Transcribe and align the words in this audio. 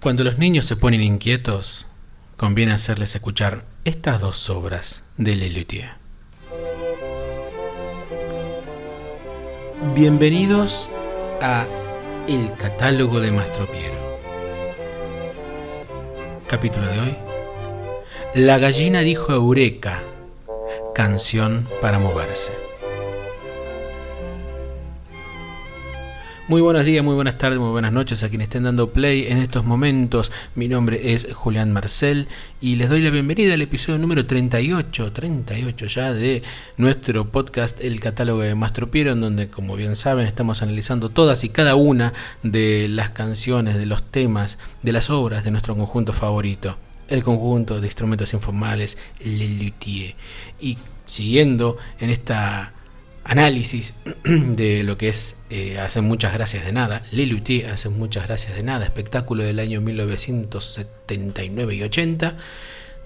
Cuando 0.00 0.22
los 0.22 0.38
niños 0.38 0.64
se 0.64 0.76
ponen 0.76 1.02
inquietos, 1.02 1.88
conviene 2.36 2.72
hacerles 2.72 3.16
escuchar 3.16 3.64
estas 3.84 4.20
dos 4.20 4.48
obras 4.48 5.10
de 5.16 5.34
Lelutier. 5.34 5.90
Bienvenidos 9.96 10.88
a 11.42 11.66
El 12.28 12.52
catálogo 12.56 13.18
de 13.18 13.32
Mastro 13.32 13.68
Piero. 13.72 14.20
Capítulo 16.46 16.86
de 16.86 17.00
hoy. 17.00 17.16
La 18.36 18.58
gallina 18.58 19.00
dijo 19.00 19.32
Eureka, 19.32 20.00
canción 20.94 21.68
para 21.80 21.98
moverse. 21.98 22.67
Muy 26.48 26.62
buenos 26.62 26.86
días, 26.86 27.04
muy 27.04 27.14
buenas 27.14 27.36
tardes, 27.36 27.58
muy 27.58 27.68
buenas 27.72 27.92
noches 27.92 28.22
a 28.22 28.30
quienes 28.30 28.46
estén 28.46 28.62
dando 28.62 28.90
play 28.90 29.26
en 29.26 29.36
estos 29.36 29.66
momentos. 29.66 30.32
Mi 30.54 30.66
nombre 30.66 31.12
es 31.12 31.28
Julián 31.34 31.74
Marcel 31.74 32.26
y 32.62 32.76
les 32.76 32.88
doy 32.88 33.02
la 33.02 33.10
bienvenida 33.10 33.52
al 33.52 33.60
episodio 33.60 33.98
número 33.98 34.24
38, 34.24 35.12
38 35.12 35.86
ya 35.88 36.14
de 36.14 36.42
nuestro 36.78 37.30
podcast 37.30 37.78
El 37.82 38.00
catálogo 38.00 38.40
de 38.40 38.54
Mastro 38.54 38.90
Piero, 38.90 39.12
en 39.12 39.20
donde, 39.20 39.50
como 39.50 39.76
bien 39.76 39.94
saben, 39.94 40.26
estamos 40.26 40.62
analizando 40.62 41.10
todas 41.10 41.44
y 41.44 41.50
cada 41.50 41.74
una 41.74 42.14
de 42.42 42.88
las 42.88 43.10
canciones, 43.10 43.76
de 43.76 43.84
los 43.84 44.02
temas, 44.02 44.56
de 44.82 44.92
las 44.92 45.10
obras 45.10 45.44
de 45.44 45.50
nuestro 45.50 45.76
conjunto 45.76 46.14
favorito, 46.14 46.78
el 47.08 47.22
conjunto 47.24 47.78
de 47.78 47.88
instrumentos 47.88 48.32
informales 48.32 48.96
Le 49.22 49.48
Luthier. 49.48 50.14
Y 50.58 50.78
siguiendo 51.04 51.76
en 52.00 52.08
esta 52.08 52.72
análisis 53.24 53.94
de 54.24 54.82
lo 54.82 54.98
que 54.98 55.08
es 55.08 55.42
eh, 55.50 55.78
Hacen 55.78 56.04
muchas 56.04 56.32
gracias 56.34 56.64
de 56.64 56.72
nada, 56.72 57.02
Le 57.10 57.28
Hacen 57.70 57.98
muchas 57.98 58.26
gracias 58.26 58.56
de 58.56 58.62
nada, 58.62 58.84
espectáculo 58.84 59.42
del 59.42 59.58
año 59.58 59.80
1979 59.80 61.74
y 61.74 61.82
80, 61.82 62.36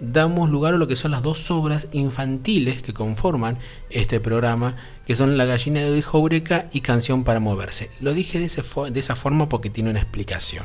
damos 0.00 0.50
lugar 0.50 0.74
a 0.74 0.78
lo 0.78 0.88
que 0.88 0.96
son 0.96 1.12
las 1.12 1.22
dos 1.22 1.50
obras 1.50 1.88
infantiles 1.92 2.82
que 2.82 2.92
conforman 2.92 3.58
este 3.90 4.20
programa, 4.20 4.76
que 5.06 5.14
son 5.14 5.36
La 5.36 5.44
gallina 5.44 5.80
de 5.80 5.96
hijo 5.96 6.28
y 6.72 6.80
Canción 6.80 7.24
para 7.24 7.40
moverse. 7.40 7.90
Lo 8.00 8.12
dije 8.12 8.38
de, 8.38 8.90
de 8.90 9.00
esa 9.00 9.16
forma 9.16 9.48
porque 9.48 9.70
tiene 9.70 9.90
una 9.90 10.00
explicación. 10.00 10.64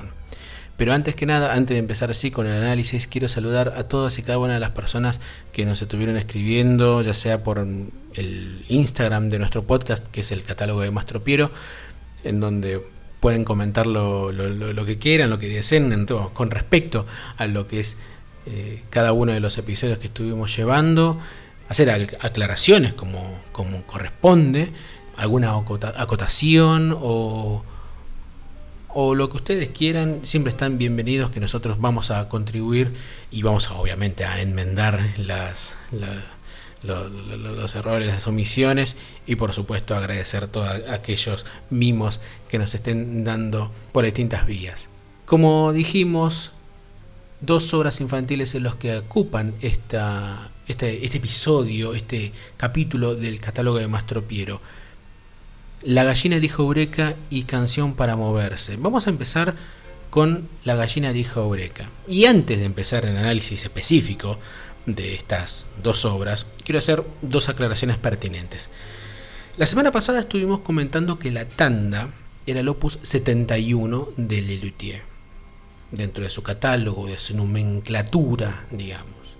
Pero 0.78 0.94
antes 0.94 1.16
que 1.16 1.26
nada, 1.26 1.54
antes 1.54 1.74
de 1.74 1.80
empezar 1.80 2.12
así 2.12 2.30
con 2.30 2.46
el 2.46 2.54
análisis, 2.54 3.08
quiero 3.08 3.28
saludar 3.28 3.74
a 3.76 3.88
todas 3.88 4.20
y 4.20 4.24
cada 4.24 4.38
una 4.38 4.54
de 4.54 4.60
las 4.60 4.72
personas 4.72 5.20
que 5.52 5.66
nos 5.66 5.82
estuvieron 5.82 6.18
escribiendo, 6.18 7.02
ya 7.02 7.16
sea 7.16 7.44
por 7.44 7.58
el 7.58 8.66
Instagram 8.68 9.30
de 9.30 9.40
nuestro 9.40 9.64
podcast, 9.64 10.08
que 10.08 10.22
es 10.22 10.32
el 10.32 10.44
catálogo 10.44 10.82
de 10.82 10.92
Mastro 10.92 11.24
Piero, 11.24 11.50
en 12.24 12.40
donde 12.40 12.80
pueden 13.20 13.44
comentar 13.44 13.88
lo, 13.88 14.32
que 14.86 15.00
quieran, 15.00 15.32
lo 15.32 15.40
que 15.40 15.50
deseen, 15.50 16.06
con 16.34 16.52
respecto 16.52 17.08
a 17.38 17.48
lo 17.48 17.68
que 17.68 17.80
es 17.80 18.04
eh, 18.46 18.84
cada 18.92 19.14
uno 19.14 19.32
de 19.32 19.40
los 19.40 19.58
episodios 19.58 19.98
que 19.98 20.08
estuvimos 20.08 20.56
llevando, 20.56 21.20
hacer 21.70 21.90
aclaraciones 22.22 22.94
como, 22.94 23.40
como 23.52 23.82
corresponde, 23.84 24.70
alguna 25.16 25.56
acotación 25.56 26.96
o 27.02 27.64
o 29.00 29.14
lo 29.14 29.30
que 29.30 29.38
ustedes 29.38 29.70
quieran, 29.70 30.22
siempre 30.24 30.50
están 30.50 30.80
bienvenidos 30.80 31.30
que 31.30 31.40
nosotros 31.40 31.80
vamos 31.80 32.10
a 32.10 32.28
contribuir 32.30 32.94
y 33.30 33.44
vamos 33.44 33.70
a, 33.70 33.76
obviamente 33.76 34.26
a 34.26 34.42
enmendar 34.42 35.14
los 35.20 35.76
errores, 37.76 38.08
las 38.08 38.26
omisiones 38.26 38.96
y 39.28 39.36
por 39.36 39.54
supuesto 39.54 39.94
agradecer 39.94 40.48
todos 40.48 40.68
aquellos 40.90 41.46
mimos 41.70 42.22
que 42.50 42.58
nos 42.58 42.74
estén 42.74 43.24
dando 43.24 43.72
por 43.92 44.04
distintas 44.04 44.48
vías. 44.48 44.90
Como 45.28 45.74
dijimos, 45.74 46.54
dos 47.40 47.72
obras 47.76 48.02
infantiles 48.02 48.56
en 48.56 48.64
los 48.64 48.78
que 48.78 48.98
ocupan 48.98 49.54
este, 49.62 50.00
este 50.66 51.18
episodio, 51.18 51.94
este 51.94 52.32
capítulo 52.58 53.14
del 53.14 53.40
catálogo 53.40 53.78
de 53.78 53.88
Mastro 53.88 54.24
Piero. 54.24 54.60
La 55.84 56.04
gallina 56.04 56.40
dijo 56.40 56.64
Eureka 56.64 57.16
y 57.30 57.44
Canción 57.44 57.94
para 57.94 58.16
moverse. 58.16 58.78
Vamos 58.78 59.06
a 59.06 59.12
empezar 59.12 59.56
con 60.10 60.50
La 60.64 60.76
gallina 60.76 61.14
dijo 61.14 61.40
Eureka. 61.40 61.88
Y 62.08 62.26
antes 62.26 62.58
de 62.58 62.66
empezar 62.66 63.06
el 63.06 63.16
análisis 63.16 63.64
específico 63.64 64.40
de 64.88 65.14
estas 65.14 65.68
dos 65.84 66.04
obras, 66.06 66.48
quiero 66.64 66.80
hacer 66.80 67.04
dos 67.22 67.50
aclaraciones 67.50 67.98
pertinentes. 67.98 68.72
La 69.58 69.68
semana 69.68 69.92
pasada 69.92 70.20
estuvimos 70.20 70.62
comentando 70.62 71.20
que 71.20 71.32
la 71.32 71.48
tanda 71.48 72.10
era 72.48 72.62
el 72.62 72.70
opus 72.70 72.98
71 73.04 74.10
de 74.18 74.42
Lelutier, 74.42 75.04
dentro 75.92 76.24
de 76.24 76.32
su 76.32 76.42
catálogo, 76.42 77.06
de 77.06 77.20
su 77.20 77.38
nomenclatura, 77.38 78.66
digamos. 78.72 79.38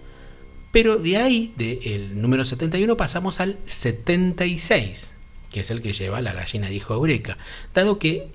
Pero 0.72 0.98
de 0.98 1.18
ahí, 1.18 1.54
del 1.58 2.22
número 2.22 2.46
71, 2.46 2.96
pasamos 2.96 3.40
al 3.40 3.58
76 3.66 5.17
que 5.52 5.62
es 5.62 5.72
el 5.72 5.82
que 5.82 5.94
lleva 5.94 6.22
la 6.22 6.34
gallina 6.34 6.68
dijo 6.68 6.94
Eureka, 6.94 7.38
dado 7.74 7.98
que 8.00 8.28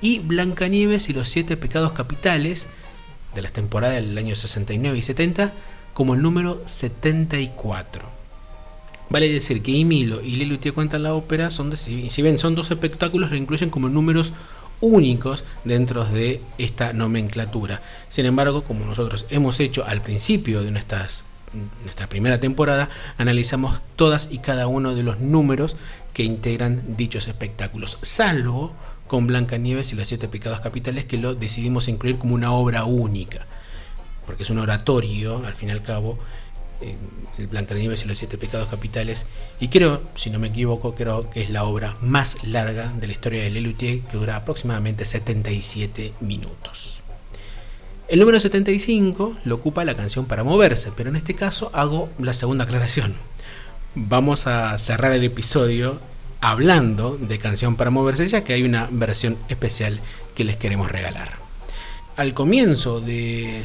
y 0.00 0.18
Blancanieves 0.20 1.08
y 1.08 1.12
los 1.12 1.28
siete 1.28 1.56
pecados 1.56 1.92
capitales 1.92 2.68
de 3.34 3.42
las 3.42 3.52
temporadas 3.52 3.96
del 3.96 4.16
año 4.16 4.34
69 4.34 4.96
y 4.96 5.02
70 5.02 5.52
como 5.92 6.14
el 6.14 6.22
número 6.22 6.62
74. 6.66 8.02
Vale 9.10 9.28
decir 9.28 9.62
que 9.62 9.80
Emilio 9.80 10.22
y 10.22 10.36
Lelutier 10.36 10.74
cuentan 10.74 11.02
la 11.02 11.14
ópera 11.14 11.50
son, 11.50 11.76
si 11.76 12.22
bien 12.22 12.38
son 12.38 12.54
dos 12.54 12.70
espectáculos, 12.70 13.30
lo 13.30 13.36
incluyen 13.36 13.70
como 13.70 13.88
números 13.88 14.32
únicos 14.84 15.44
dentro 15.64 16.04
de 16.04 16.42
esta 16.58 16.92
nomenclatura. 16.92 17.82
Sin 18.08 18.26
embargo, 18.26 18.62
como 18.62 18.84
nosotros 18.84 19.26
hemos 19.30 19.58
hecho 19.58 19.84
al 19.84 20.02
principio 20.02 20.62
de 20.62 20.70
nuestra 20.70 21.08
primera 22.08 22.38
temporada, 22.38 22.90
analizamos 23.18 23.80
todas 23.96 24.28
y 24.30 24.38
cada 24.38 24.66
uno 24.66 24.94
de 24.94 25.02
los 25.02 25.20
números 25.20 25.76
que 26.12 26.22
integran 26.22 26.96
dichos 26.96 27.26
espectáculos, 27.26 27.98
salvo 28.02 28.72
con 29.08 29.26
Blancanieves 29.26 29.92
y 29.92 29.96
los 29.96 30.06
siete 30.08 30.28
pecados 30.28 30.60
capitales 30.60 31.04
que 31.06 31.18
lo 31.18 31.34
decidimos 31.34 31.88
incluir 31.88 32.18
como 32.18 32.34
una 32.34 32.52
obra 32.52 32.84
única, 32.84 33.46
porque 34.26 34.44
es 34.44 34.50
un 34.50 34.58
oratorio, 34.58 35.44
al 35.44 35.54
fin 35.54 35.70
y 35.70 35.72
al 35.72 35.82
cabo, 35.82 36.18
el 36.80 37.46
Blancanieves 37.46 38.04
y 38.04 38.08
los 38.08 38.18
siete 38.18 38.38
pecados 38.38 38.68
capitales 38.68 39.26
y 39.60 39.68
creo, 39.68 40.02
si 40.14 40.30
no 40.30 40.38
me 40.38 40.48
equivoco, 40.48 40.94
creo 40.94 41.30
que 41.30 41.42
es 41.42 41.50
la 41.50 41.64
obra 41.64 41.96
más 42.00 42.44
larga 42.44 42.92
de 43.00 43.06
la 43.06 43.12
historia 43.12 43.42
de 43.42 43.50
Lelutier 43.50 44.00
que 44.00 44.16
dura 44.16 44.36
aproximadamente 44.36 45.04
77 45.04 46.14
minutos. 46.20 47.00
El 48.06 48.20
número 48.20 48.38
75 48.38 49.38
lo 49.44 49.54
ocupa 49.54 49.84
la 49.84 49.94
canción 49.94 50.26
para 50.26 50.44
moverse, 50.44 50.92
pero 50.94 51.08
en 51.10 51.16
este 51.16 51.34
caso 51.34 51.70
hago 51.72 52.10
la 52.18 52.34
segunda 52.34 52.64
aclaración. 52.64 53.14
Vamos 53.94 54.46
a 54.46 54.76
cerrar 54.78 55.12
el 55.12 55.24
episodio 55.24 55.98
hablando 56.40 57.16
de 57.16 57.38
canción 57.38 57.76
para 57.76 57.90
moverse 57.90 58.26
ya 58.26 58.44
que 58.44 58.52
hay 58.52 58.62
una 58.62 58.88
versión 58.90 59.38
especial 59.48 60.00
que 60.34 60.44
les 60.44 60.58
queremos 60.58 60.90
regalar. 60.90 61.38
Al 62.16 62.34
comienzo 62.34 63.00
de 63.00 63.64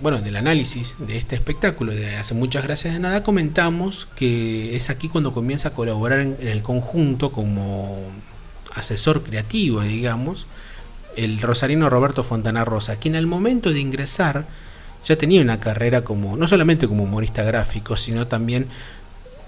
bueno, 0.00 0.20
del 0.20 0.36
análisis 0.36 0.96
de 0.98 1.16
este 1.16 1.34
espectáculo 1.34 1.92
de 1.92 2.16
Hace 2.16 2.34
muchas 2.34 2.64
gracias 2.64 2.94
de 2.94 3.00
nada, 3.00 3.22
comentamos 3.22 4.08
que 4.14 4.76
es 4.76 4.90
aquí 4.90 5.08
cuando 5.08 5.32
comienza 5.32 5.70
a 5.70 5.74
colaborar 5.74 6.20
en, 6.20 6.36
el 6.40 6.62
conjunto 6.62 7.32
como 7.32 7.98
asesor 8.74 9.24
creativo, 9.24 9.80
digamos, 9.80 10.46
el 11.16 11.40
rosarino 11.40 11.90
Roberto 11.90 12.22
Fontana 12.22 12.64
Rosa, 12.64 12.98
quien 12.98 13.16
al 13.16 13.26
momento 13.26 13.72
de 13.72 13.80
ingresar 13.80 14.46
ya 15.04 15.16
tenía 15.16 15.42
una 15.42 15.58
carrera 15.58 16.04
como, 16.04 16.36
no 16.36 16.46
solamente 16.46 16.86
como 16.86 17.04
humorista 17.04 17.42
gráfico, 17.42 17.96
sino 17.96 18.26
también 18.26 18.68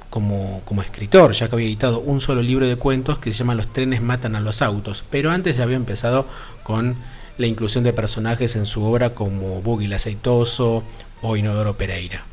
como, 0.09 0.63
como, 0.65 0.83
escritor, 0.83 1.33
ya 1.33 1.49
que 1.49 1.55
había 1.55 1.67
editado 1.67 2.01
un 2.01 2.21
solo 2.21 2.43
libro 2.43 2.67
de 2.67 2.77
cuentos 2.77 3.21
que 3.21 3.31
se 3.31 3.39
llama 3.39 3.55
Los 3.55 3.73
trenes 3.73 4.03
matan 4.03 4.35
a 4.35 4.41
los 4.41 4.63
autos, 4.63 5.05
pero 5.11 5.31
antes 5.31 5.57
ya 5.57 5.63
había 5.63 5.77
empezado 5.77 6.27
con 6.65 6.97
la 7.39 7.47
inclusión 7.47 7.85
de 7.85 7.93
personajes 7.93 8.57
en 8.57 8.67
su 8.67 8.85
obra 8.85 9.15
como 9.15 9.63
el 9.81 9.93
Aceitoso 9.93 10.85
o 11.23 11.37
Inodoro 11.37 11.77
Pereira. 11.77 12.25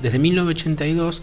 Desde 0.00 0.18
1982 0.18 1.22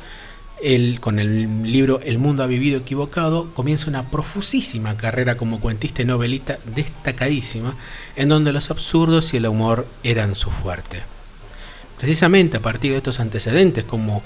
él, 0.61 0.99
con 0.99 1.19
el 1.19 1.71
libro 1.71 1.99
El 2.03 2.17
mundo 2.17 2.43
ha 2.43 2.47
vivido 2.47 2.79
equivocado, 2.79 3.53
comienza 3.53 3.89
una 3.89 4.09
profusísima 4.09 4.97
carrera 4.97 5.37
como 5.37 5.59
cuentista 5.59 6.01
y 6.01 6.05
novelista 6.05 6.57
destacadísima, 6.73 7.75
en 8.15 8.29
donde 8.29 8.51
los 8.51 8.71
absurdos 8.71 9.33
y 9.33 9.37
el 9.37 9.47
humor 9.47 9.87
eran 10.03 10.35
su 10.35 10.49
fuerte. 10.49 11.01
Precisamente 11.97 12.57
a 12.57 12.61
partir 12.61 12.91
de 12.91 12.97
estos 12.97 13.19
antecedentes 13.19 13.85
como 13.85 14.23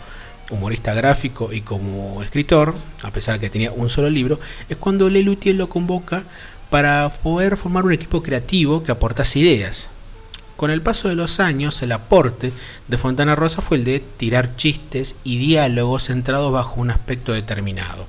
humorista 0.50 0.94
gráfico 0.94 1.52
y 1.52 1.62
como 1.62 2.22
escritor, 2.24 2.76
a 3.04 3.12
pesar 3.12 3.36
de 3.36 3.42
que 3.42 3.50
tenía 3.50 3.72
un 3.72 3.90
solo 3.90 4.10
libro, 4.10 4.40
es 4.70 4.78
cuando 4.78 5.10
Lelutier 5.10 5.56
lo 5.56 5.70
convoca 5.70 6.24
para 6.72 7.10
poder 7.10 7.58
formar 7.58 7.84
un 7.84 7.92
equipo 7.92 8.24
creativo 8.24 8.82
que 8.82 8.94
aportase 8.94 9.40
ideas. 9.40 9.90
Con 10.56 10.72
el 10.72 10.82
paso 10.82 11.10
de 11.10 11.16
los 11.16 11.42
años, 11.42 11.82
el 11.82 11.92
aporte 11.92 12.54
de 12.88 12.98
Fontana 12.98 13.36
Rosa 13.36 13.62
fue 13.62 13.78
el 13.78 13.84
de 13.84 14.00
tirar 14.00 14.56
chistes 14.56 15.18
y 15.26 15.38
diálogos 15.38 16.06
centrados 16.06 16.52
bajo 16.54 16.80
un 16.80 16.90
aspecto 16.90 17.34
determinado. 17.34 18.08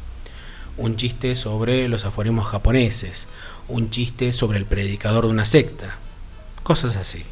Un 0.76 0.94
chiste 0.94 1.34
sobre 1.34 1.88
los 1.88 2.04
aforismos 2.04 2.46
japoneses, 2.46 3.26
un 3.66 3.90
chiste 3.90 4.32
sobre 4.32 4.58
el 4.58 4.64
predicador 4.64 5.24
de 5.24 5.32
una 5.32 5.44
secta, 5.44 5.96
cosas 6.62 6.94
así. 6.94 7.24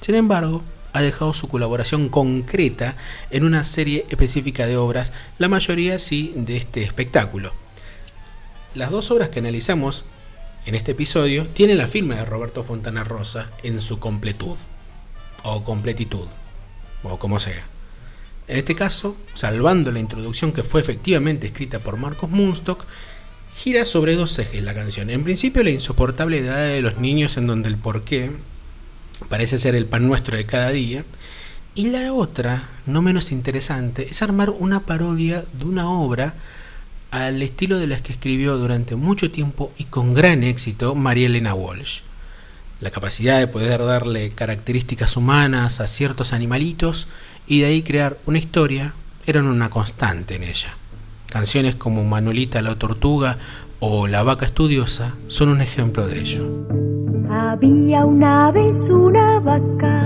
Sin 0.00 0.14
embargo, 0.14 0.62
ha 0.94 1.02
dejado 1.02 1.34
su 1.34 1.48
colaboración 1.48 2.08
concreta 2.08 2.96
en 3.30 3.44
una 3.44 3.64
serie 3.64 4.06
específica 4.08 4.66
de 4.66 4.78
obras, 4.78 5.12
la 5.36 5.48
mayoría 5.48 5.98
sí 5.98 6.32
de 6.34 6.56
este 6.56 6.84
espectáculo. 6.84 7.52
Las 8.74 8.90
dos 8.90 9.10
obras 9.10 9.28
que 9.28 9.40
analizamos 9.40 10.06
en 10.68 10.74
este 10.74 10.92
episodio 10.92 11.48
tienen 11.48 11.78
la 11.78 11.86
firma 11.86 12.16
de 12.16 12.26
Roberto 12.26 12.62
Fontana 12.62 13.02
Rosa 13.02 13.50
en 13.62 13.80
su 13.80 13.98
completud, 13.98 14.58
o 15.42 15.64
completitud, 15.64 16.26
o 17.02 17.18
como 17.18 17.40
sea. 17.40 17.64
En 18.48 18.58
este 18.58 18.74
caso, 18.74 19.16
salvando 19.32 19.90
la 19.92 19.98
introducción 19.98 20.52
que 20.52 20.62
fue 20.62 20.82
efectivamente 20.82 21.46
escrita 21.46 21.78
por 21.78 21.96
Marcos 21.96 22.28
Munstock, 22.28 22.84
gira 23.54 23.86
sobre 23.86 24.14
dos 24.14 24.38
ejes 24.38 24.62
la 24.62 24.74
canción. 24.74 25.08
En 25.08 25.24
principio, 25.24 25.62
la 25.62 25.70
insoportable 25.70 26.36
edad 26.36 26.68
de 26.68 26.82
los 26.82 26.98
niños 26.98 27.38
en 27.38 27.46
donde 27.46 27.70
el 27.70 27.78
porqué 27.78 28.30
parece 29.30 29.56
ser 29.56 29.74
el 29.74 29.86
pan 29.86 30.06
nuestro 30.06 30.36
de 30.36 30.44
cada 30.44 30.68
día. 30.68 31.02
Y 31.76 31.86
la 31.86 32.12
otra, 32.12 32.68
no 32.84 33.00
menos 33.00 33.32
interesante, 33.32 34.06
es 34.10 34.20
armar 34.20 34.50
una 34.50 34.80
parodia 34.80 35.46
de 35.50 35.64
una 35.64 35.88
obra 35.88 36.34
al 37.10 37.42
estilo 37.42 37.78
de 37.78 37.86
las 37.86 38.02
que 38.02 38.12
escribió 38.12 38.56
durante 38.56 38.96
mucho 38.96 39.30
tiempo 39.30 39.72
y 39.78 39.84
con 39.84 40.14
gran 40.14 40.42
éxito 40.42 40.94
María 40.94 41.26
Elena 41.26 41.54
Walsh. 41.54 42.02
La 42.80 42.90
capacidad 42.90 43.38
de 43.38 43.48
poder 43.48 43.84
darle 43.84 44.30
características 44.30 45.16
humanas 45.16 45.80
a 45.80 45.86
ciertos 45.86 46.32
animalitos 46.32 47.08
y 47.46 47.60
de 47.60 47.66
ahí 47.66 47.82
crear 47.82 48.18
una 48.26 48.38
historia 48.38 48.94
eran 49.26 49.46
una 49.46 49.70
constante 49.70 50.36
en 50.36 50.44
ella. 50.44 50.76
Canciones 51.28 51.74
como 51.74 52.04
Manuelita 52.04 52.62
la 52.62 52.78
Tortuga 52.78 53.38
o 53.80 54.06
La 54.06 54.22
Vaca 54.22 54.46
Estudiosa 54.46 55.14
son 55.28 55.48
un 55.48 55.60
ejemplo 55.60 56.06
de 56.06 56.20
ello. 56.20 56.66
Había 57.30 58.06
una 58.06 58.50
vez 58.52 58.88
una 58.88 59.38
vaca 59.40 59.97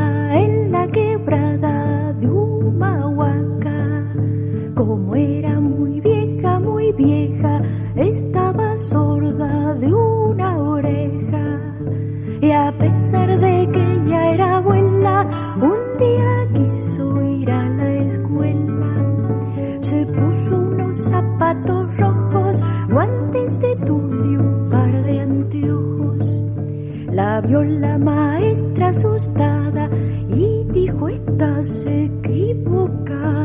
vio 27.46 27.62
la 27.62 27.98
maestra 27.98 28.88
asustada 28.88 29.88
y 30.28 30.64
dijo 30.72 31.08
estás 31.08 31.84
equivocada. 31.86 33.36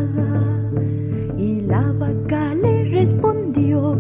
Y 1.38 1.62
la 1.62 1.92
vaca 1.94 2.56
le 2.56 2.84
respondió 2.86 3.96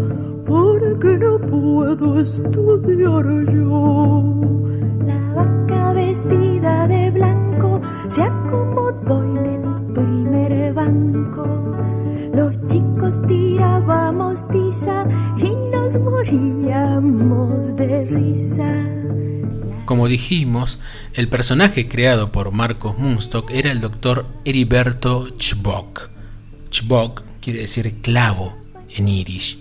porque 0.45 1.17
no 1.19 1.39
puedo 1.39 2.19
estudiar 2.19 3.25
yo. 3.53 4.41
La 5.05 5.33
vaca 5.35 5.93
vestida 5.93 6.87
de 6.87 7.11
blanco 7.11 7.81
se 8.09 8.23
acomodó 8.23 9.23
en 9.23 9.45
el 9.45 9.63
primer 9.93 10.73
banco. 10.73 11.45
Los 12.33 12.59
chicos 12.67 13.21
tirábamos 13.27 14.47
tiza 14.47 15.05
y 15.37 15.55
nos 15.71 15.99
moríamos 15.99 17.75
de 17.75 18.05
risa. 18.05 18.97
Como 19.87 20.09
dijimos, 20.09 20.79
el 21.13 21.29
personaje 21.29 21.87
creado 21.87 22.33
por 22.33 22.51
Marcos 22.51 22.97
Munstock 22.97 23.49
era 23.51 23.71
el 23.71 23.79
doctor 23.79 24.27
Heriberto 24.43 25.29
Chbok. 25.29 26.09
Chbok 26.69 27.23
quiere 27.39 27.59
decir 27.59 28.01
clavo 28.01 28.57
en 28.93 29.07
irish, 29.07 29.57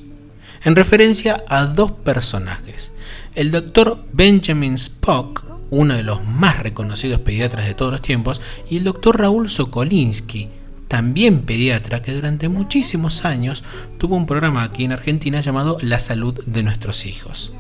en 0.64 0.74
referencia 0.74 1.44
a 1.48 1.66
dos 1.66 1.92
personajes. 1.92 2.90
El 3.36 3.52
doctor 3.52 4.04
Benjamin 4.14 4.74
Spock, 4.74 5.44
uno 5.70 5.94
de 5.94 6.02
los 6.02 6.26
más 6.26 6.58
reconocidos 6.58 7.20
pediatras 7.20 7.64
de 7.64 7.74
todos 7.74 7.92
los 7.92 8.02
tiempos, 8.02 8.42
y 8.68 8.78
el 8.78 8.82
doctor 8.82 9.20
Raúl 9.20 9.48
Sokolinsky, 9.48 10.48
también 10.88 11.42
pediatra 11.42 12.02
que 12.02 12.12
durante 12.12 12.48
muchísimos 12.48 13.24
años 13.24 13.62
tuvo 13.96 14.16
un 14.16 14.26
programa 14.26 14.64
aquí 14.64 14.82
en 14.82 14.90
Argentina 14.90 15.40
llamado 15.40 15.78
La 15.82 16.00
salud 16.00 16.44
de 16.46 16.64
nuestros 16.64 17.06
hijos. 17.06 17.54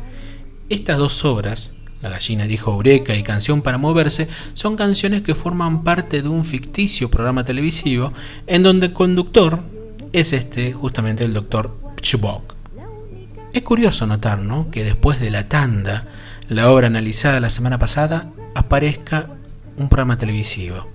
Estas 0.68 0.98
dos 0.98 1.24
obras, 1.24 1.76
La 2.02 2.10
gallina 2.10 2.46
dijo 2.46 2.72
Eureka 2.72 3.14
y 3.14 3.22
Canción 3.22 3.62
para 3.62 3.78
moverse, 3.78 4.28
son 4.54 4.76
canciones 4.76 5.22
que 5.22 5.34
forman 5.34 5.82
parte 5.82 6.22
de 6.22 6.28
un 6.28 6.44
ficticio 6.44 7.10
programa 7.10 7.44
televisivo 7.44 8.12
en 8.46 8.62
donde 8.62 8.86
el 8.86 8.92
conductor 8.92 9.60
es 10.12 10.32
este, 10.32 10.72
justamente 10.72 11.24
el 11.24 11.32
doctor 11.32 11.76
Chubok. 12.00 12.54
Es 13.52 13.62
curioso 13.62 14.06
notar, 14.06 14.38
¿no? 14.38 14.70
Que 14.70 14.84
después 14.84 15.20
de 15.20 15.30
la 15.30 15.48
tanda, 15.48 16.06
la 16.48 16.70
obra 16.70 16.88
analizada 16.88 17.40
la 17.40 17.50
semana 17.50 17.78
pasada, 17.78 18.30
aparezca 18.54 19.30
un 19.78 19.88
programa 19.88 20.18
televisivo. 20.18 20.86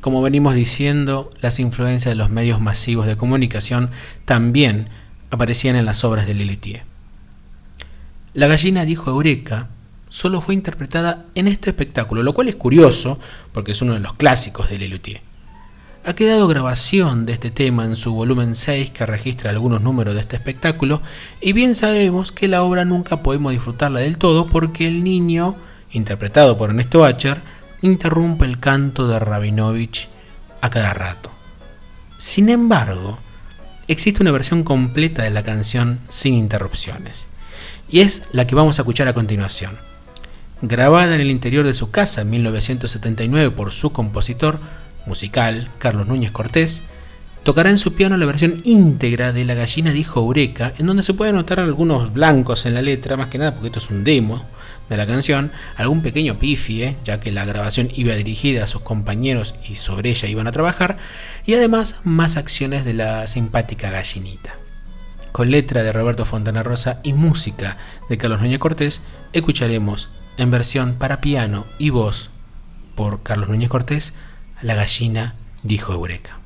Como 0.00 0.22
venimos 0.22 0.54
diciendo, 0.54 1.28
las 1.40 1.58
influencias 1.58 2.12
de 2.12 2.16
los 2.16 2.30
medios 2.30 2.60
masivos 2.60 3.06
de 3.06 3.16
comunicación 3.16 3.90
también 4.24 4.88
aparecían 5.30 5.74
en 5.74 5.84
las 5.84 6.04
obras 6.04 6.26
de 6.26 6.34
Lelutier. 6.34 6.82
La 8.34 8.46
gallina 8.46 8.84
dijo 8.84 9.10
Eureka 9.10 9.68
solo 10.08 10.40
fue 10.40 10.54
interpretada 10.54 11.26
en 11.34 11.48
este 11.48 11.70
espectáculo, 11.70 12.22
lo 12.22 12.34
cual 12.34 12.48
es 12.48 12.56
curioso 12.56 13.18
porque 13.52 13.72
es 13.72 13.82
uno 13.82 13.94
de 13.94 14.00
los 14.00 14.14
clásicos 14.14 14.70
de 14.70 14.78
Lelutier. 14.78 15.20
Ha 16.04 16.14
quedado 16.14 16.48
grabación 16.48 17.26
de 17.26 17.34
este 17.34 17.50
tema 17.50 17.84
en 17.84 17.96
su 17.96 18.14
volumen 18.14 18.54
6 18.54 18.90
que 18.90 19.04
registra 19.04 19.50
algunos 19.50 19.82
números 19.82 20.14
de 20.14 20.20
este 20.20 20.36
espectáculo 20.36 21.02
y 21.40 21.52
bien 21.52 21.74
sabemos 21.74 22.32
que 22.32 22.48
la 22.48 22.62
obra 22.62 22.84
nunca 22.84 23.22
podemos 23.22 23.52
disfrutarla 23.52 24.00
del 24.00 24.16
todo 24.16 24.46
porque 24.46 24.86
el 24.86 25.04
niño, 25.04 25.56
interpretado 25.90 26.56
por 26.56 26.70
Ernesto 26.70 27.04
Acher, 27.04 27.42
interrumpe 27.82 28.46
el 28.46 28.58
canto 28.58 29.06
de 29.06 29.18
Rabinovich 29.18 30.08
a 30.60 30.70
cada 30.70 30.94
rato. 30.94 31.30
Sin 32.16 32.48
embargo, 32.48 33.18
existe 33.86 34.22
una 34.22 34.32
versión 34.32 34.64
completa 34.64 35.24
de 35.24 35.30
la 35.30 35.42
canción 35.42 36.00
sin 36.08 36.34
interrupciones 36.34 37.28
y 37.90 38.00
es 38.00 38.28
la 38.32 38.46
que 38.46 38.54
vamos 38.54 38.78
a 38.78 38.82
escuchar 38.82 39.08
a 39.08 39.14
continuación. 39.14 39.76
Grabada 40.60 41.14
en 41.14 41.20
el 41.20 41.30
interior 41.30 41.64
de 41.64 41.72
su 41.72 41.92
casa 41.92 42.22
en 42.22 42.30
1979 42.30 43.52
por 43.52 43.72
su 43.72 43.92
compositor 43.92 44.58
musical, 45.06 45.70
Carlos 45.78 46.08
Núñez 46.08 46.32
Cortés, 46.32 46.90
tocará 47.44 47.70
en 47.70 47.78
su 47.78 47.94
piano 47.94 48.16
la 48.16 48.26
versión 48.26 48.60
íntegra 48.64 49.32
de 49.32 49.44
La 49.44 49.54
gallina 49.54 49.92
dijo 49.92 50.18
Eureka, 50.18 50.72
en 50.76 50.86
donde 50.86 51.04
se 51.04 51.14
pueden 51.14 51.36
notar 51.36 51.60
algunos 51.60 52.12
blancos 52.12 52.66
en 52.66 52.74
la 52.74 52.82
letra, 52.82 53.16
más 53.16 53.28
que 53.28 53.38
nada 53.38 53.54
porque 53.54 53.68
esto 53.68 53.78
es 53.78 53.88
un 53.90 54.02
demo 54.02 54.44
de 54.88 54.96
la 54.96 55.06
canción, 55.06 55.52
algún 55.76 56.02
pequeño 56.02 56.40
pifie, 56.40 56.96
ya 57.04 57.20
que 57.20 57.30
la 57.30 57.44
grabación 57.44 57.88
iba 57.94 58.16
dirigida 58.16 58.64
a 58.64 58.66
sus 58.66 58.82
compañeros 58.82 59.54
y 59.68 59.76
sobre 59.76 60.10
ella 60.10 60.28
iban 60.28 60.48
a 60.48 60.52
trabajar, 60.52 60.98
y 61.46 61.54
además 61.54 62.00
más 62.02 62.36
acciones 62.36 62.84
de 62.84 62.94
la 62.94 63.28
simpática 63.28 63.90
gallinita. 63.92 64.56
Con 65.30 65.52
letra 65.52 65.84
de 65.84 65.92
Roberto 65.92 66.24
Fontana 66.24 66.64
Rosa 66.64 67.00
y 67.04 67.12
música 67.12 67.76
de 68.08 68.18
Carlos 68.18 68.40
Núñez 68.40 68.58
Cortés, 68.58 69.02
escucharemos 69.32 70.10
en 70.38 70.50
versión 70.50 70.94
para 70.94 71.20
piano 71.20 71.66
y 71.78 71.90
voz 71.90 72.30
por 72.94 73.22
Carlos 73.22 73.48
Núñez 73.48 73.68
Cortés, 73.68 74.14
La 74.62 74.74
gallina 74.74 75.34
dijo 75.62 75.92
Eureka. 75.92 76.38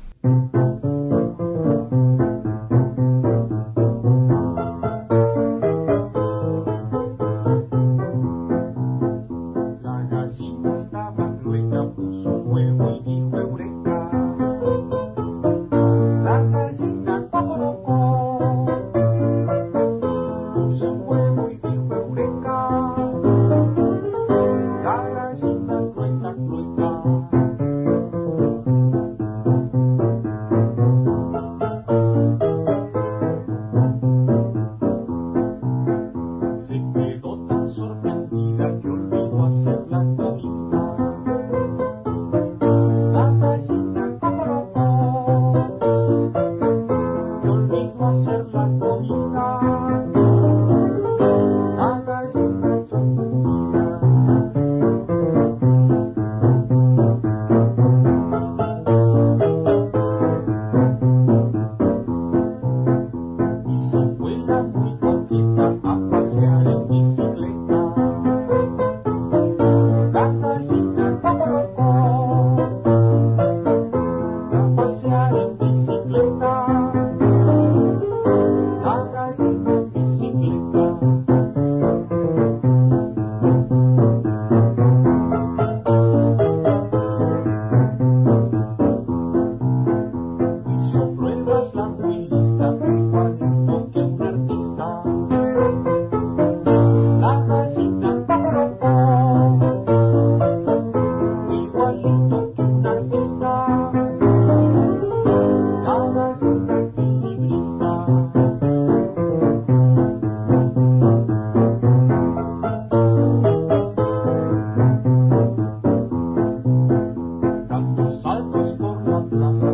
zorundayım 37.72 38.51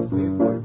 sim 0.03 0.58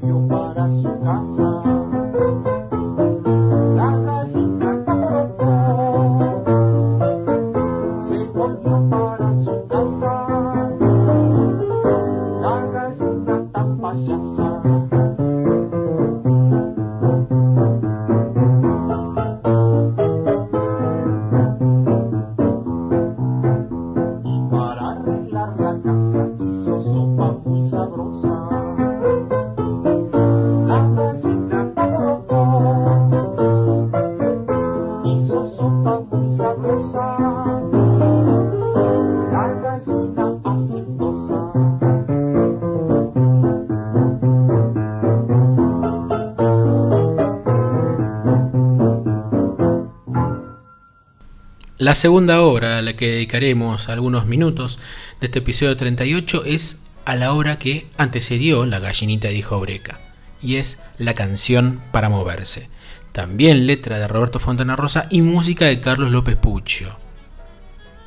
La 51.84 51.94
segunda 51.94 52.40
obra 52.40 52.78
a 52.78 52.82
la 52.82 52.96
que 52.96 53.10
dedicaremos 53.10 53.90
algunos 53.90 54.24
minutos 54.24 54.78
de 55.20 55.26
este 55.26 55.40
episodio 55.40 55.76
38 55.76 56.44
es 56.46 56.86
a 57.04 57.14
la 57.14 57.34
obra 57.34 57.58
que 57.58 57.90
antecedió 57.98 58.64
La 58.64 58.78
gallinita 58.78 59.28
dijo 59.28 59.60
Breca, 59.60 60.00
y 60.40 60.56
es 60.56 60.82
La 60.96 61.12
canción 61.12 61.82
para 61.92 62.08
moverse. 62.08 62.70
También 63.12 63.66
letra 63.66 63.98
de 63.98 64.08
Roberto 64.08 64.38
Fontana 64.38 64.76
Rosa 64.76 65.08
y 65.10 65.20
música 65.20 65.66
de 65.66 65.78
Carlos 65.78 66.10
López 66.10 66.36
Puccio. 66.36 66.96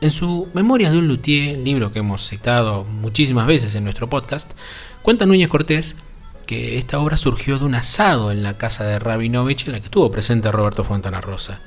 En 0.02 0.10
su 0.10 0.48
Memorias 0.56 0.92
de 0.92 0.98
un 0.98 1.08
Luthier, 1.08 1.56
libro 1.60 1.92
que 1.92 2.00
hemos 2.00 2.28
citado 2.28 2.84
muchísimas 2.84 3.46
veces 3.46 3.76
en 3.76 3.84
nuestro 3.84 4.10
podcast, 4.10 4.54
cuenta 5.04 5.28
Núñez 5.28 5.50
Cortés 5.50 5.98
que 6.48 6.80
esta 6.80 6.98
obra 6.98 7.16
surgió 7.16 7.60
de 7.60 7.66
un 7.66 7.76
asado 7.76 8.32
en 8.32 8.42
la 8.42 8.58
casa 8.58 8.86
de 8.86 8.98
Rabinovich 8.98 9.68
en 9.68 9.74
la 9.74 9.80
que 9.82 9.86
estuvo 9.86 10.10
presente 10.10 10.52
Roberto 10.52 10.84
Fontana 10.84 11.22
Rosa 11.22 11.62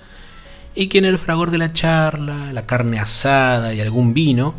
y 0.74 0.88
que 0.88 0.98
en 0.98 1.04
el 1.04 1.18
fragor 1.18 1.50
de 1.50 1.58
la 1.58 1.72
charla, 1.72 2.52
la 2.52 2.66
carne 2.66 2.98
asada 2.98 3.74
y 3.74 3.80
algún 3.80 4.14
vino, 4.14 4.54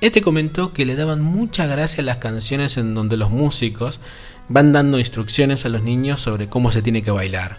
este 0.00 0.20
comentó 0.20 0.72
que 0.72 0.84
le 0.84 0.96
daban 0.96 1.20
mucha 1.22 1.66
gracia 1.66 2.02
las 2.02 2.16
canciones 2.16 2.76
en 2.76 2.94
donde 2.94 3.16
los 3.16 3.30
músicos 3.30 4.00
van 4.48 4.72
dando 4.72 4.98
instrucciones 4.98 5.64
a 5.64 5.68
los 5.68 5.82
niños 5.82 6.20
sobre 6.20 6.48
cómo 6.48 6.72
se 6.72 6.82
tiene 6.82 7.02
que 7.02 7.12
bailar. 7.12 7.58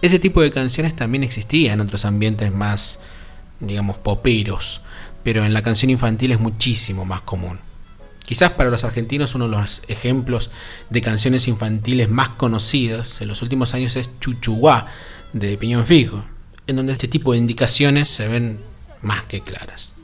Ese 0.00 0.18
tipo 0.18 0.40
de 0.42 0.50
canciones 0.50 0.96
también 0.96 1.22
existía 1.22 1.72
en 1.72 1.80
otros 1.80 2.04
ambientes 2.04 2.52
más, 2.52 3.00
digamos, 3.60 3.98
poperos, 3.98 4.80
pero 5.22 5.44
en 5.44 5.54
la 5.54 5.62
canción 5.62 5.90
infantil 5.90 6.32
es 6.32 6.40
muchísimo 6.40 7.04
más 7.04 7.22
común. 7.22 7.58
Quizás 8.24 8.52
para 8.52 8.70
los 8.70 8.84
argentinos 8.84 9.34
uno 9.34 9.44
de 9.44 9.50
los 9.50 9.82
ejemplos 9.88 10.50
de 10.88 11.02
canciones 11.02 11.46
infantiles 11.46 12.08
más 12.08 12.30
conocidos 12.30 13.20
en 13.20 13.28
los 13.28 13.42
últimos 13.42 13.74
años 13.74 13.96
es 13.96 14.18
Chuchuá 14.18 14.86
de 15.34 15.58
Piñón 15.58 15.84
Fijo, 15.84 16.24
en 16.66 16.76
donde 16.76 16.92
este 16.92 17.08
tipo 17.08 17.32
de 17.32 17.38
indicaciones 17.38 18.08
se 18.08 18.28
ven 18.28 18.60
más 19.02 19.24
que 19.24 19.40
claras. 19.40 19.96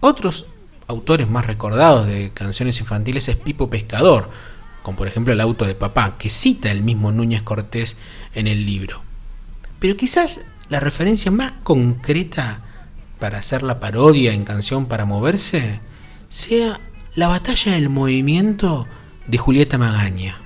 Otros 0.00 0.46
autores 0.86 1.28
más 1.30 1.46
recordados 1.46 2.06
de 2.06 2.30
canciones 2.32 2.78
infantiles 2.80 3.28
es 3.28 3.36
Pipo 3.36 3.70
Pescador, 3.70 4.28
como 4.82 4.98
por 4.98 5.08
ejemplo 5.08 5.32
El 5.32 5.40
auto 5.40 5.64
de 5.64 5.74
papá, 5.74 6.16
que 6.18 6.28
cita 6.28 6.70
el 6.70 6.82
mismo 6.82 7.10
Núñez 7.10 7.42
Cortés 7.42 7.96
en 8.34 8.46
el 8.46 8.66
libro. 8.66 9.00
Pero 9.78 9.96
quizás 9.96 10.46
la 10.68 10.80
referencia 10.80 11.30
más 11.30 11.52
concreta 11.62 12.60
para 13.18 13.38
hacer 13.38 13.62
la 13.62 13.80
parodia 13.80 14.34
en 14.34 14.44
canción 14.44 14.86
para 14.86 15.06
moverse 15.06 15.80
sea 16.28 16.80
la 17.14 17.28
batalla 17.28 17.72
del 17.72 17.88
movimiento 17.88 18.86
de 19.26 19.38
Julieta 19.38 19.78
Magaña. 19.78 20.43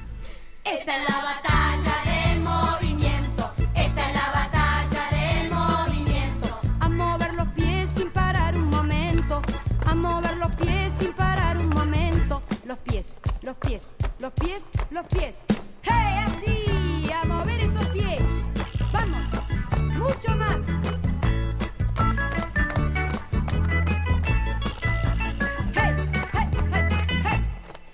Los 13.48 13.56
pies, 13.56 13.94
los 14.90 15.06
pies. 15.06 15.40
¡Hey! 15.82 16.22
Así, 16.26 17.10
a 17.10 17.24
mover 17.24 17.60
esos 17.60 17.86
pies. 17.88 18.20
Vamos, 18.92 19.22
mucho 19.96 20.36
más. 20.36 20.60
¡Hey! 25.74 25.94
¡Hey! 26.32 26.48
¡Hey! 26.72 26.88
¡Hey! 27.24 27.44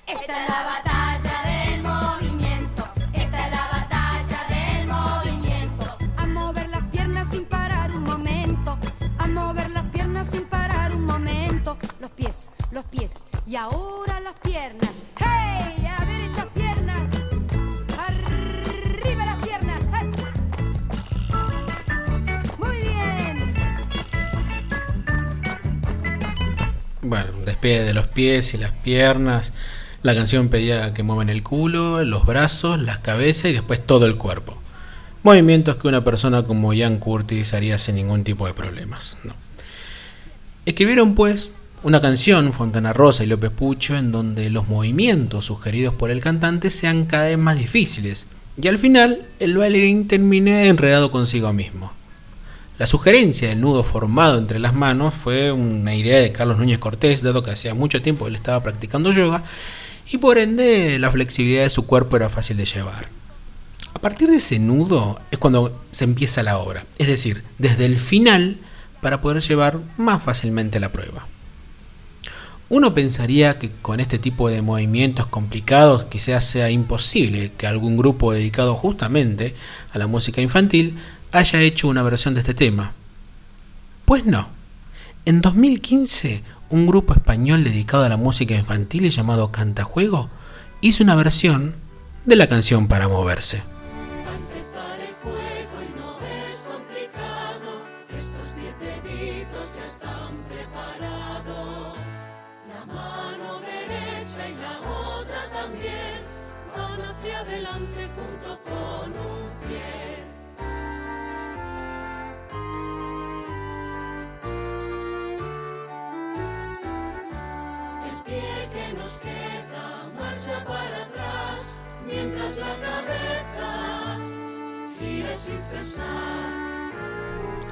Esta 0.09 0.43
es 0.43 0.49
la 0.49 0.65
batalla 0.65 0.94
de 27.69 27.95
los 27.95 28.09
pies 28.09 28.55
y 28.55 28.59
las 28.59 28.73
piernas. 28.73 29.53
La 30.03 30.15
canción 30.15 30.49
pedía 30.49 30.93
que 30.93 31.03
muevan 31.03 31.31
el 31.31 31.43
culo, 31.43 32.05
los 32.05 32.27
brazos, 32.27 32.81
las 32.81 32.99
cabezas 32.99 33.51
y 33.51 33.55
después 33.55 33.85
todo 33.85 34.07
el 34.07 34.17
cuerpo. 34.17 34.57
Movimientos 35.23 35.77
que 35.77 35.89
una 35.89 36.05
persona 36.05 36.43
como 36.43 36.75
Ian 36.75 36.99
Curtis 36.99 37.55
haría 37.55 37.79
sin 37.79 37.95
ningún 37.97 38.25
tipo 38.25 38.47
de 38.47 38.55
problemas. 38.55 39.17
Escribieron 40.67 41.15
pues 41.15 41.53
una 41.83 42.01
canción, 42.01 42.53
Fontana 42.53 42.93
Rosa 42.93 43.25
y 43.25 43.27
López 43.27 43.51
Pucho, 43.51 43.97
en 43.97 44.13
donde 44.13 44.51
los 44.51 44.69
movimientos 44.69 45.47
sugeridos 45.47 45.95
por 45.95 46.11
el 46.11 46.21
cantante 46.21 46.71
sean 46.71 47.07
cada 47.07 47.29
vez 47.29 47.39
más 47.39 47.59
difíciles 47.59 48.27
y 48.61 48.69
al 48.69 48.79
final 48.79 49.27
el 49.41 49.57
bailarín 49.57 50.07
termine 50.07 50.69
enredado 50.69 51.11
consigo 51.11 51.53
mismo. 51.53 51.93
La 52.77 52.89
sugerencia 52.89 53.51
del 53.51 53.61
nudo 53.61 53.85
formado 53.85 54.37
entre 54.37 54.59
las 54.59 54.75
manos 54.75 55.15
fue 55.15 55.53
una 55.53 55.95
idea 55.95 56.19
de 56.19 56.33
Carlos 56.33 56.59
Núñez 56.59 56.81
Cortés, 56.81 57.23
dado 57.23 57.45
que 57.45 57.53
hacía 57.53 57.73
mucho 57.73 58.03
tiempo 58.03 58.27
él 58.27 58.35
estaba 58.35 58.65
practicando 58.65 59.13
yoga 59.13 59.45
y 60.11 60.19
por 60.19 60.39
ende 60.39 60.99
la 60.99 61.13
flexibilidad 61.13 61.63
de 61.63 61.71
su 61.71 61.87
cuerpo 61.87 62.17
era 62.17 62.29
fácil 62.29 62.57
de 62.57 62.65
llevar. 62.65 63.09
A 63.95 64.01
partir 64.01 64.29
de 64.29 64.39
ese 64.39 64.59
nudo 64.59 65.21
es 65.31 65.39
cuando 65.39 65.81
se 65.93 66.03
empieza 66.03 66.43
la 66.43 66.59
obra, 66.59 66.85
es 66.99 67.07
decir, 67.07 67.45
desde 67.59 67.87
el 67.87 67.97
final 67.97 68.59
para 69.01 69.21
poder 69.21 69.41
llevar 69.41 69.79
más 69.97 70.25
fácilmente 70.25 70.81
la 70.81 70.91
prueba. 70.91 71.29
Uno 72.71 72.93
pensaría 72.93 73.59
que 73.61 73.71
con 73.71 74.01
este 74.01 74.19
tipo 74.19 74.49
de 74.49 74.63
movimientos 74.63 75.27
complicados 75.29 76.07
quizás 76.07 76.45
sea 76.45 76.71
imposible 76.71 77.53
que 77.57 77.69
algún 77.69 77.97
grupo 77.97 78.33
dedicado 78.33 78.75
justamente 78.75 79.55
a 79.93 79.99
la 79.99 80.09
música 80.09 80.41
infantil 80.41 80.97
haya 81.35 81.61
hecho 81.61 81.89
una 81.89 82.03
versión 82.03 82.35
de 82.35 82.41
este 82.41 82.55
tema. 82.55 82.93
Pues 84.05 84.25
no. 84.25 84.49
En 85.25 85.41
2015, 85.41 86.43
un 86.71 86.87
grupo 86.87 87.13
español 87.13 87.65
dedicado 87.65 88.05
a 88.05 88.09
la 88.09 88.17
música 88.17 88.55
infantil 88.55 89.11
llamado 89.11 89.51
Cantajuego 89.51 90.31
hizo 90.81 91.03
una 91.03 91.17
versión 91.17 91.75
de 92.25 92.37
la 92.37 92.47
canción 92.47 92.87
para 92.87 93.09
moverse. 93.09 93.74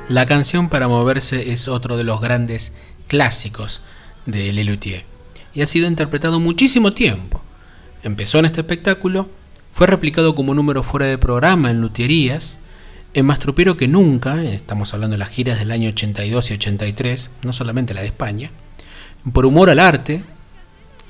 La 0.09 0.26
canción 0.26 0.68
para 0.68 0.88
moverse 0.88 1.52
es 1.52 1.68
otro 1.68 1.97
de 1.97 2.04
los 2.04 2.21
grandes 2.21 2.73
clásicos 3.09 3.82
de 4.26 4.52
Lelutier 4.52 5.04
y 5.54 5.62
ha 5.62 5.66
sido 5.66 5.87
interpretado 5.87 6.40
muchísimo 6.40 6.92
tiempo. 6.92 7.40
Empezó 8.02 8.38
en 8.38 8.47
este 8.47 8.61
espectáculo, 8.61 9.28
fue 9.73 9.87
replicado 9.87 10.35
como 10.35 10.54
número 10.54 10.82
fuera 10.82 11.06
de 11.06 11.18
programa 11.18 11.71
en 11.71 11.80
luthierías, 11.80 12.64
es 13.14 13.25
más 13.25 13.38
tropero 13.38 13.76
que 13.76 13.88
nunca, 13.88 14.42
estamos 14.42 14.92
hablando 14.94 15.14
de 15.14 15.18
las 15.18 15.30
giras 15.30 15.59
del 15.59 15.71
año 15.71 15.90
82 15.90 16.50
y 16.50 16.54
83, 16.54 17.30
no 17.42 17.52
solamente 17.52 17.94
la 17.94 18.00
de 18.00 18.06
España, 18.09 18.50
por 19.32 19.47
humor 19.47 19.71
al 19.71 19.78
arte, 19.78 20.25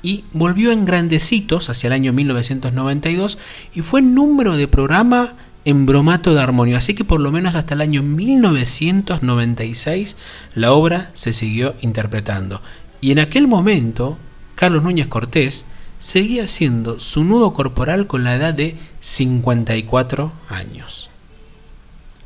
y 0.01 0.25
volvió 0.33 0.71
en 0.71 0.85
grandecitos 0.85 1.69
hacia 1.69 1.87
el 1.87 1.93
año 1.93 2.11
1992 2.11 3.37
y 3.73 3.81
fue 3.81 4.01
número 4.01 4.57
de 4.57 4.67
programa 4.67 5.33
en 5.65 5.85
bromato 5.85 6.33
de 6.33 6.41
armonio, 6.41 6.77
así 6.77 6.93
que 6.93 7.05
por 7.05 7.19
lo 7.19 7.31
menos 7.31 7.55
hasta 7.55 7.73
el 7.73 7.81
año 7.81 8.03
1996 8.03 10.17
la 10.55 10.73
obra 10.73 11.09
se 11.13 11.33
siguió 11.33 11.75
interpretando. 11.81 12.61
Y 13.01 13.11
en 13.11 13.19
aquel 13.19 13.47
momento, 13.47 14.17
Carlos 14.55 14.83
Núñez 14.83 15.07
Cortés 15.07 15.65
seguía 15.99 16.47
siendo 16.47 16.99
su 16.99 17.23
nudo 17.23 17.53
corporal 17.53 18.07
con 18.07 18.23
la 18.23 18.35
edad 18.35 18.53
de 18.53 18.75
54 18.99 20.33
años. 20.49 21.09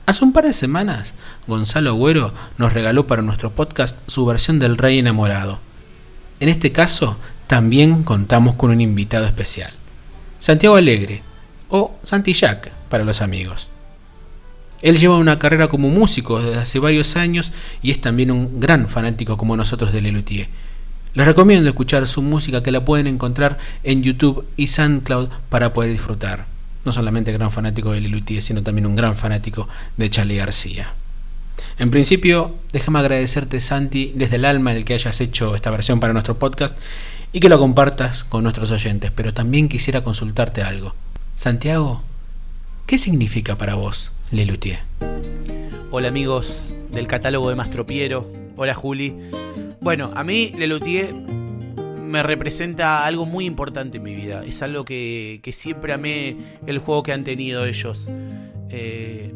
Hace 0.08 0.24
un 0.24 0.34
par 0.34 0.46
de 0.46 0.54
semanas, 0.54 1.14
Gonzalo 1.48 1.92
Agüero 1.92 2.34
nos 2.58 2.74
regaló 2.74 3.08
para 3.08 3.22
nuestro 3.22 3.52
podcast 3.52 4.00
su 4.08 4.26
versión 4.26 4.58
del 4.58 4.78
Rey 4.78 5.00
enamorado. 5.00 5.60
En 6.40 6.50
este 6.50 6.72
caso, 6.72 7.20
también 7.48 8.04
contamos 8.04 8.56
con 8.56 8.72
un 8.72 8.82
invitado 8.82 9.26
especial. 9.26 9.72
Santiago 10.40 10.76
Alegre, 10.76 11.24
o 11.70 11.96
Santillac 12.04 12.77
para 12.90 13.04
los 13.04 13.22
amigos. 13.22 13.70
Él 14.82 14.98
lleva 14.98 15.18
una 15.18 15.40
carrera 15.40 15.68
como 15.68 15.90
músico 15.90 16.42
desde 16.42 16.60
hace 16.60 16.80
varios 16.80 17.16
años 17.16 17.52
y 17.82 17.92
es 17.92 18.00
también 18.00 18.32
un 18.32 18.60
gran 18.60 18.90
fanático 18.90 19.38
como 19.38 19.58
nosotros 19.58 19.92
de 19.92 20.02
Lelutier. 20.02 20.50
Les 21.14 21.26
recomiendo 21.26 21.68
escuchar 21.68 22.08
su 22.08 22.22
música 22.22 22.62
que 22.62 22.72
la 22.72 22.86
pueden 22.86 23.08
encontrar 23.08 23.58
en 23.84 24.04
YouTube 24.04 24.46
y 24.56 24.68
SoundCloud 24.68 25.30
para 25.50 25.74
poder 25.74 25.92
disfrutar. 25.92 26.46
No 26.86 26.92
solamente 26.92 27.32
gran 27.32 27.52
fanático 27.52 27.92
de 27.92 28.02
Lelutier, 28.02 28.44
sino 28.44 28.62
también 28.62 28.86
un 28.86 28.96
gran 28.96 29.16
fanático 29.16 29.68
de 29.98 30.10
Charlie 30.12 30.38
García. 30.38 30.94
En 31.80 31.90
principio, 31.90 32.56
déjame 32.72 33.00
agradecerte 33.00 33.60
Santi 33.60 34.14
desde 34.16 34.36
el 34.36 34.46
alma 34.46 34.74
el 34.74 34.86
que 34.86 34.94
hayas 34.94 35.20
hecho 35.22 35.56
esta 35.56 35.72
versión 35.72 36.00
para 36.00 36.14
nuestro 36.14 36.38
podcast 36.38 36.76
y 37.34 37.40
que 37.40 37.50
lo 37.50 37.60
compartas 37.60 38.24
con 38.24 38.44
nuestros 38.44 38.72
oyentes, 38.72 39.12
pero 39.12 39.34
también 39.34 39.70
quisiera 39.70 40.04
consultarte 40.04 40.62
algo. 40.62 40.94
Santiago, 41.36 42.04
¿qué 42.88 42.98
significa 42.98 43.58
para 43.58 43.76
vos 43.76 44.14
Lelutier? 44.32 44.80
Hola 45.92 46.08
amigos 46.08 46.74
del 46.90 47.06
catálogo 47.06 47.50
de 47.50 47.56
Mastropiero. 47.56 48.32
Hola 48.56 48.74
Juli. 48.74 49.14
Bueno, 49.82 50.12
a 50.16 50.24
mí 50.24 50.54
Lelutier 50.58 51.14
me 51.14 52.24
representa 52.24 53.06
algo 53.06 53.26
muy 53.26 53.46
importante 53.46 53.98
en 53.98 54.04
mi 54.04 54.16
vida. 54.16 54.44
Es 54.46 54.62
algo 54.62 54.86
que, 54.86 55.42
que 55.44 55.52
siempre 55.52 55.92
amé 55.92 56.38
el 56.66 56.80
juego 56.80 57.04
que 57.04 57.12
han 57.12 57.26
tenido 57.26 57.66
ellos. 57.66 58.08
Eh, 58.70 59.34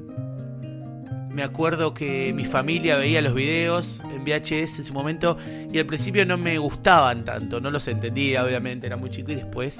me 1.30 1.44
acuerdo 1.44 1.94
que 1.94 2.32
mi 2.34 2.46
familia 2.46 2.96
veía 2.96 3.22
los 3.22 3.34
videos 3.34 4.02
en 4.14 4.24
VHS 4.24 4.80
en 4.80 4.86
su 4.86 4.94
momento 4.94 5.38
y 5.72 5.78
al 5.78 5.86
principio 5.86 6.26
no 6.26 6.38
me 6.38 6.58
gustaban 6.58 7.26
tanto, 7.26 7.60
no 7.60 7.72
los 7.72 7.88
entendía, 7.88 8.44
obviamente, 8.44 8.88
era 8.88 8.98
muy 8.98 9.10
chico 9.10 9.32
y 9.32 9.36
después 9.36 9.80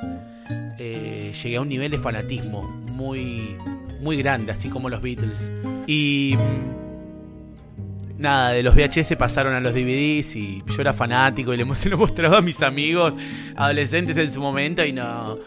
eh, 0.78 1.32
llegué 1.44 1.58
a 1.58 1.62
un 1.62 1.70
nivel 1.70 1.92
de 1.92 1.98
fanatismo 1.98 2.64
muy, 2.64 3.56
muy 4.00 4.18
grande, 4.18 4.52
así 4.52 4.70
como 4.70 4.90
los 4.90 5.02
Beatles. 5.02 5.52
Y 5.88 6.36
mm, 6.38 8.22
nada, 8.22 8.52
de 8.52 8.64
los 8.64 8.76
VHS 8.76 9.16
pasaron 9.18 9.54
a 9.54 9.60
los 9.60 9.74
DVDs 9.74 10.36
y 10.36 10.64
yo 10.68 10.82
era 10.82 10.94
fanático 10.94 11.54
y 11.54 11.58
le 11.58 11.76
se 11.76 11.90
lo 11.90 11.98
mostraba 11.98 12.38
a 12.38 12.42
mis 12.42 12.62
amigos 12.62 13.14
adolescentes 13.56 14.18
en 14.18 14.32
su 14.32 14.42
momento 14.42 14.84
y 14.86 14.94
no, 14.94 15.40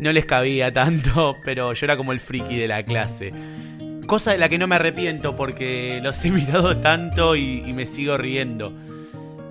no 0.00 0.12
les 0.12 0.24
cabía 0.24 0.72
tanto, 0.72 1.36
pero 1.44 1.72
yo 1.72 1.86
era 1.86 1.96
como 1.96 2.12
el 2.12 2.20
friki 2.20 2.56
de 2.56 2.68
la 2.68 2.82
clase. 2.82 3.32
Cosa 4.06 4.32
de 4.32 4.38
la 4.38 4.48
que 4.48 4.58
no 4.58 4.66
me 4.66 4.74
arrepiento 4.74 5.36
porque 5.36 6.00
los 6.02 6.24
he 6.24 6.30
mirado 6.32 6.76
tanto 6.78 7.36
y, 7.36 7.72
me 7.72 7.86
sigo 7.86 8.16
riendo. 8.18 8.72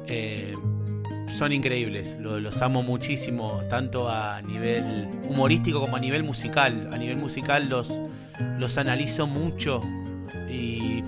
Eh, 0.08 0.56
son 1.38 1.52
increíbles, 1.52 2.18
los, 2.20 2.62
amo 2.62 2.84
muchísimo, 2.84 3.62
tanto 3.70 4.10
a 4.10 4.42
nivel 4.42 5.08
humorístico 5.30 5.80
como 5.80 5.96
a 5.96 6.00
nivel 6.00 6.24
musical. 6.24 6.90
A 6.92 6.98
nivel 6.98 7.18
musical 7.18 7.70
los, 7.70 7.92
los 8.60 8.78
analizo 8.78 9.28
mucho 9.28 9.82
y 10.50 11.04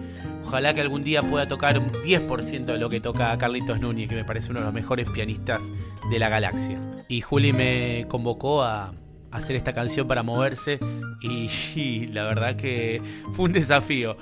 ojalá 0.46 0.74
que 0.74 0.82
algún 0.82 1.04
día 1.04 1.22
pueda 1.22 1.48
tocar 1.48 1.78
un 1.80 1.90
10% 1.90 2.66
de 2.66 2.78
lo 2.78 2.90
que 2.90 3.00
toca 3.00 3.38
Carlitos 3.38 3.80
Núñez, 3.80 4.08
que 4.08 4.16
me 4.16 4.26
parece 4.26 4.52
uno 4.52 4.60
de 4.60 4.66
los 4.66 4.74
mejores 4.74 5.10
pianistas 5.10 5.62
de 6.10 6.20
la 6.20 6.30
galaxia. 6.30 6.80
Y 7.08 7.22
Juli 7.22 7.54
me 7.54 8.06
convocó 8.08 8.64
a, 8.64 8.94
hacer 9.34 9.56
esta 9.56 9.74
canción 9.74 10.08
para 10.08 10.22
moverse 10.24 10.80
y, 11.22 12.08
la 12.14 12.24
verdad 12.24 12.56
que 12.56 13.02
fue 13.34 13.46
un 13.46 13.54
desafío. 13.54 14.16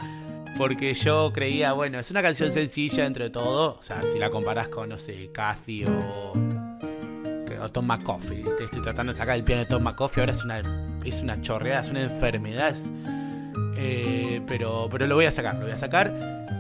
Porque 0.58 0.94
yo 0.94 1.32
creía, 1.34 1.74
bueno, 1.74 2.00
es 2.00 2.12
una 2.12 2.22
canción 2.22 2.52
sencilla 2.52 3.04
dentro 3.04 3.24
de 3.24 3.30
todo. 3.30 3.78
O 3.80 3.84
sea, 3.84 4.02
si 4.04 4.20
la 4.20 4.30
comparás 4.30 4.70
con, 4.70 4.90
no 4.90 4.98
sé, 4.98 5.32
Cathy 5.34 5.86
o, 5.86 6.34
o 7.62 7.70
Tom 7.70 7.86
McCoffey. 7.86 8.44
estoy 8.60 8.82
tratando 8.82 9.14
de 9.14 9.18
sacar 9.18 9.36
el 9.36 9.44
piano 9.44 9.62
de 9.62 9.68
Tom 9.68 9.84
McCoffey. 9.84 10.22
Ahora 10.22 10.34
es 10.34 10.44
una, 10.44 10.62
es 11.04 11.22
una 11.22 11.42
chorreada, 11.42 11.82
es 11.82 11.90
una 11.90 12.04
enfermedad. 12.04 12.76
Eh, 13.78 14.42
pero, 14.48 14.88
pero 14.92 15.08
lo 15.08 15.16
voy 15.16 15.26
a 15.26 15.32
sacar, 15.32 15.56
lo 15.56 15.62
voy 15.62 15.72
a 15.72 15.78
sacar. 15.78 16.14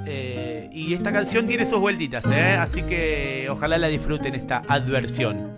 Eh, 0.07 0.69
y 0.73 0.93
esta 0.93 1.11
canción 1.11 1.47
tiene 1.47 1.65
sus 1.65 1.79
vueltitas, 1.79 2.25
¿eh? 2.25 2.53
así 2.53 2.81
que 2.81 3.47
ojalá 3.49 3.77
la 3.77 3.87
disfruten 3.87 4.33
esta 4.33 4.63
adversión. 4.67 5.51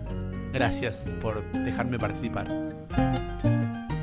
Gracias 0.52 1.08
por 1.22 1.42
dejarme 1.52 1.98
participar 1.98 2.46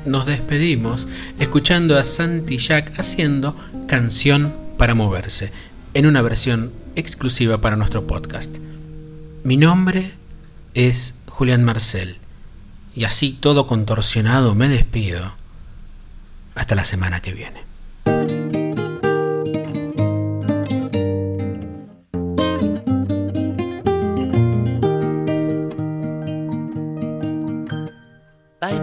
nos 0.04 0.26
despedimos 0.26 1.08
escuchando 1.38 1.98
a 1.98 2.04
Santi 2.04 2.58
Jack 2.58 2.98
haciendo 2.98 3.56
Canción 3.86 4.54
para 4.76 4.94
Moverse, 4.94 5.52
en 5.94 6.06
una 6.06 6.22
versión 6.22 6.72
exclusiva 6.96 7.60
para 7.60 7.76
nuestro 7.76 8.06
podcast. 8.06 8.56
Mi 9.44 9.56
nombre 9.56 10.12
es 10.74 11.22
Julián 11.28 11.64
Marcel, 11.64 12.16
y 12.94 13.04
así 13.04 13.32
todo 13.32 13.66
contorsionado 13.66 14.54
me 14.54 14.68
despido. 14.68 15.34
Hasta 16.54 16.74
la 16.74 16.84
semana 16.84 17.22
que 17.22 17.32
viene. 17.32 18.41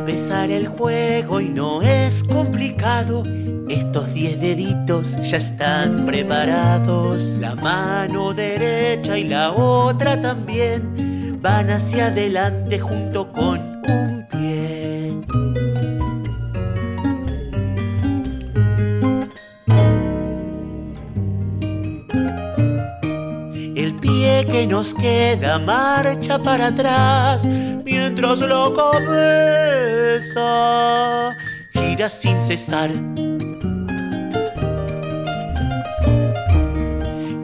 El 0.10 0.68
juego 0.68 1.40
y 1.40 1.50
no 1.50 1.84
es 1.84 2.24
complicado. 2.24 3.24
Estos 3.70 4.12
diez 4.16 4.42
deditos 4.42 5.16
ya 5.22 5.38
están 5.38 6.08
preparados. 6.08 7.36
La 7.40 7.54
mano 7.54 8.34
derecha 8.34 9.20
y 9.20 9.26
la 9.26 9.52
otra 9.52 10.20
también 10.20 11.40
van 11.44 11.70
hacia 11.70 12.08
adelante 12.08 12.80
junto 12.80 13.32
con 13.32 13.69
nos 24.68 24.94
queda 24.94 25.60
marcha 25.60 26.40
para 26.40 26.68
atrás 26.68 27.46
mientras 27.46 28.40
la 28.42 28.70
cabeza 30.36 30.48
gira 31.72 32.10
sin 32.10 32.40
cesar. 32.40 32.92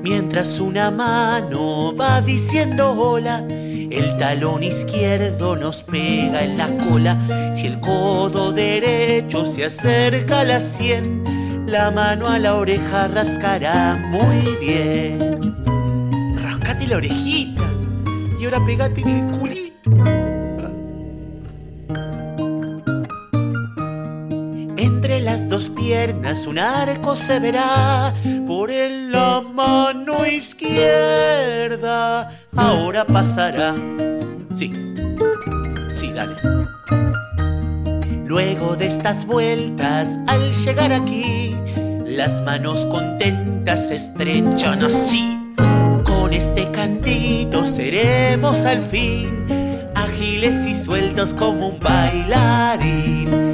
Mientras 0.04 0.60
una 0.60 0.92
mano 0.92 1.96
va 1.96 2.22
diciendo 2.22 2.92
hola, 2.92 3.44
el 3.50 4.18
talón 4.18 4.64
izquierdo 4.64 5.56
nos 5.56 5.84
pega 5.84 6.44
en 6.44 6.58
la 6.58 6.68
cola. 6.90 7.52
Si 7.54 7.68
el 7.68 7.80
codo 7.80 8.52
derecho 8.52 9.46
se 9.46 9.66
acerca 9.66 10.42
a 10.42 10.44
la 10.44 10.60
sien, 10.60 11.24
la 11.68 11.92
mano 11.92 12.28
a 12.28 12.40
la 12.40 12.56
oreja 12.56 13.08
rascará 13.08 13.96
muy 14.12 14.58
bien. 14.60 15.65
Rascate 16.86 16.88
la 16.88 16.98
orejita 16.98 17.64
y 18.40 18.46
ahora 18.46 18.66
pegate 18.66 19.02
en 19.02 19.08
el 19.08 19.38
culito. 19.38 19.92
las 25.22 25.50
dos 25.50 25.70
piernas 25.70 26.46
un 26.46 26.60
arco 26.60 27.16
se 27.16 27.40
verá 27.40 28.14
por 28.46 28.70
en 28.70 29.12
la 29.12 29.42
mano 29.42 30.26
izquierda. 30.26 32.30
Ahora 32.56 33.08
pasará. 33.08 33.74
Sí, 34.52 34.74
sí, 35.90 36.12
dale. 36.12 36.36
Luego 38.26 38.76
de 38.76 38.88
estas 38.88 39.26
vueltas, 39.26 40.20
al 40.28 40.52
llegar 40.52 40.92
aquí, 40.92 41.56
Las 42.06 42.44
manos 42.44 42.86
contentas 42.86 43.88
se 43.88 43.96
estrechan 43.96 44.84
así. 44.84 45.35
Este 46.36 46.70
cantito 46.70 47.64
seremos 47.64 48.66
al 48.66 48.82
fin 48.82 49.46
ágiles 49.96 50.66
y 50.66 50.76
sueltos 50.76 51.34
como 51.34 51.70
un 51.70 51.80
bailarín. 51.80 53.45